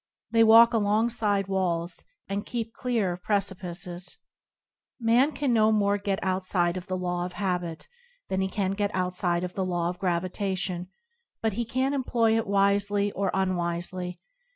[0.31, 4.17] They walk alongside walls, and keep clear of pre cipices.
[4.99, 7.87] Man can no more get outside the law of habit,
[8.27, 10.87] than he can get outside the law of gravitation,
[11.39, 14.19] but he can employ it wisely or unwisely.